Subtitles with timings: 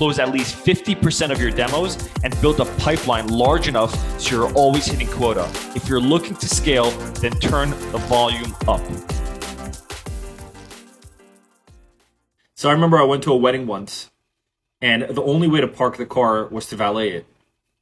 [0.00, 4.52] close at least 50% of your demos, and build a pipeline large enough so you're
[4.54, 5.46] always hitting quota.
[5.76, 8.80] If you're looking to scale, then turn the volume up.
[12.54, 14.10] So I remember I went to a wedding once
[14.80, 17.26] and the only way to park the car was to valet it.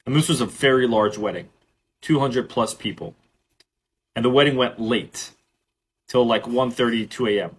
[0.04, 1.50] And this was a very large wedding,
[2.00, 3.14] 200 plus people.
[4.16, 5.30] And the wedding went late
[6.08, 7.56] till like 1:30, 2 a.m.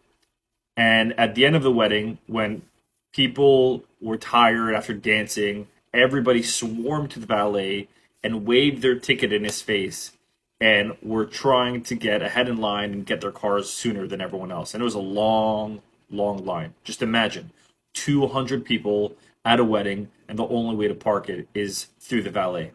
[0.75, 2.63] And at the end of the wedding, when
[3.13, 7.87] people were tired after dancing, everybody swarmed to the valet
[8.23, 10.13] and waved their ticket in his face
[10.61, 14.51] and were trying to get ahead in line and get their cars sooner than everyone
[14.51, 14.73] else.
[14.73, 16.73] And it was a long, long line.
[16.83, 17.51] Just imagine
[17.93, 22.29] 200 people at a wedding, and the only way to park it is through the
[22.29, 22.71] valet.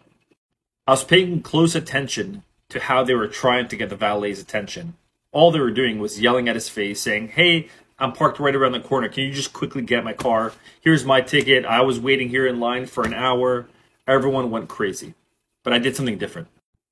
[0.87, 4.97] I was paying close attention to how they were trying to get the valet's attention.
[5.31, 7.69] All they were doing was yelling at his face, saying, Hey,
[8.05, 9.09] I'm parked right around the corner.
[9.09, 10.53] Can you just quickly get my car?
[10.83, 11.65] Here's my ticket.
[11.65, 13.67] I was waiting here in line for an hour.
[14.07, 15.15] Everyone went crazy.
[15.63, 16.49] But I did something different.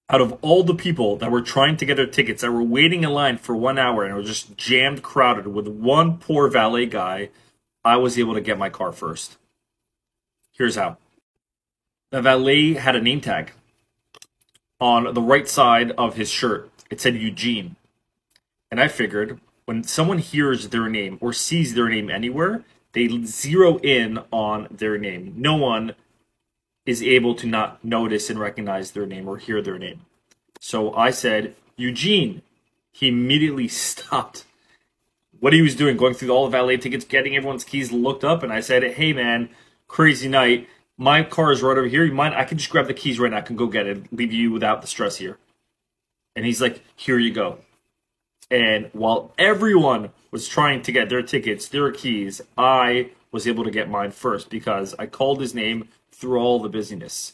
[0.09, 3.05] Out of all the people that were trying to get their tickets, that were waiting
[3.05, 7.29] in line for one hour and were just jammed crowded with one poor valet guy,
[7.85, 9.37] I was able to get my car first.
[10.53, 10.97] Here's how.
[12.11, 13.53] The valet had a name tag
[14.81, 16.71] on the right side of his shirt.
[16.91, 17.77] It said Eugene.
[18.71, 23.79] And I figured when someone hears their name or sees their name anywhere, they zero
[23.79, 25.35] in on their name.
[25.37, 25.95] No one
[26.85, 30.05] is able to not notice and recognize their name or hear their name.
[30.61, 32.43] So I said, Eugene.
[32.95, 34.45] He immediately stopped
[35.41, 38.43] what he was doing, going through all the valet tickets, getting everyone's keys, looked up,
[38.43, 39.49] and I said, Hey man,
[39.89, 40.69] crazy night.
[40.97, 42.05] My car is right over here.
[42.05, 42.35] You mind?
[42.35, 43.39] I can just grab the keys right now.
[43.39, 44.13] I can go get it.
[44.13, 45.39] Leave you without the stress here.
[46.37, 47.59] And he's like, here you go.
[48.53, 53.71] And while everyone was trying to get their tickets, their keys, I was able to
[53.71, 57.33] get mine first because I called his name through all the busyness.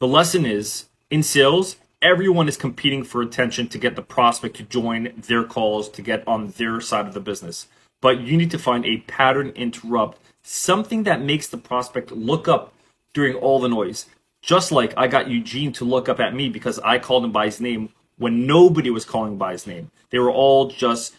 [0.00, 4.64] The lesson is in sales, everyone is competing for attention to get the prospect to
[4.64, 7.68] join their calls to get on their side of the business.
[8.02, 12.74] But you need to find a pattern interrupt something that makes the prospect look up
[13.14, 14.04] during all the noise.
[14.42, 17.46] Just like I got Eugene to look up at me because I called him by
[17.46, 17.88] his name
[18.18, 19.90] when nobody was calling by his name.
[20.10, 21.14] They were all just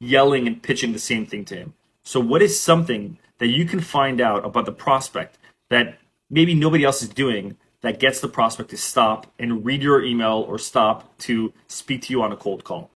[0.00, 1.74] yelling and pitching the same thing to him.
[2.02, 5.38] So, what is something that you can find out about the prospect
[5.70, 5.98] that
[6.30, 10.44] maybe nobody else is doing that gets the prospect to stop and read your email
[10.48, 12.90] or stop to speak to you on a cold call?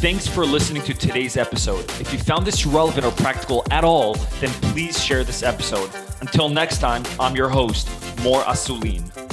[0.00, 1.84] Thanks for listening to today's episode.
[2.00, 5.90] If you found this relevant or practical at all, then please share this episode.
[6.20, 7.88] Until next time, I'm your host,
[8.22, 9.29] Mor Asulin.